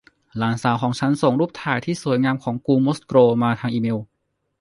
[0.37, 3.13] หลานสาวของฉันส่งรูปถ่ายที่สวยงามของกรุงมอสโก
[3.59, 3.99] ทางอีเมล